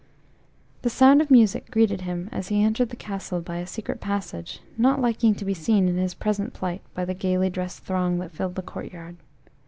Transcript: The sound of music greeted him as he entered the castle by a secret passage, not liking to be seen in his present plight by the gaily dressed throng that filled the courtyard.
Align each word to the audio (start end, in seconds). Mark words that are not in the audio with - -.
The 0.81 0.89
sound 0.89 1.21
of 1.21 1.29
music 1.29 1.69
greeted 1.69 2.01
him 2.01 2.27
as 2.31 2.47
he 2.47 2.63
entered 2.63 2.89
the 2.89 2.95
castle 2.95 3.39
by 3.39 3.57
a 3.57 3.67
secret 3.67 4.01
passage, 4.01 4.59
not 4.75 4.99
liking 4.99 5.35
to 5.35 5.45
be 5.45 5.53
seen 5.53 5.87
in 5.87 5.97
his 5.97 6.15
present 6.15 6.53
plight 6.53 6.81
by 6.95 7.05
the 7.05 7.13
gaily 7.13 7.51
dressed 7.51 7.83
throng 7.83 8.17
that 8.17 8.31
filled 8.31 8.55
the 8.55 8.63
courtyard. 8.63 9.17